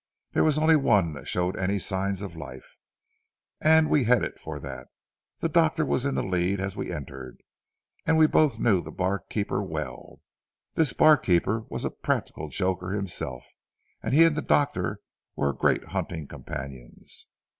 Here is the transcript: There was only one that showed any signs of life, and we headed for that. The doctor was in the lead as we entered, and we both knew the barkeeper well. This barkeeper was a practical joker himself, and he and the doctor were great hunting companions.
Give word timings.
There 0.31 0.43
was 0.43 0.57
only 0.57 0.75
one 0.75 1.13
that 1.13 1.27
showed 1.27 1.55
any 1.55 1.77
signs 1.77 2.23
of 2.23 2.35
life, 2.35 2.75
and 3.61 3.87
we 3.87 4.05
headed 4.05 4.39
for 4.39 4.59
that. 4.59 4.87
The 5.41 5.47
doctor 5.47 5.85
was 5.85 6.07
in 6.07 6.15
the 6.15 6.23
lead 6.23 6.59
as 6.59 6.75
we 6.75 6.91
entered, 6.91 7.43
and 8.07 8.17
we 8.17 8.25
both 8.25 8.57
knew 8.57 8.81
the 8.81 8.91
barkeeper 8.91 9.61
well. 9.61 10.19
This 10.73 10.91
barkeeper 10.91 11.65
was 11.69 11.85
a 11.85 11.91
practical 11.91 12.49
joker 12.49 12.93
himself, 12.93 13.45
and 14.01 14.15
he 14.15 14.23
and 14.23 14.35
the 14.35 14.41
doctor 14.41 15.01
were 15.35 15.53
great 15.53 15.89
hunting 15.89 16.25
companions. 16.25 17.27